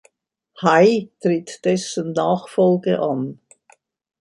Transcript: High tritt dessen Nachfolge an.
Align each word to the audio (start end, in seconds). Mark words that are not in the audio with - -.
High 0.63 1.11
tritt 1.21 1.63
dessen 1.63 2.13
Nachfolge 2.13 2.99
an. 2.99 3.39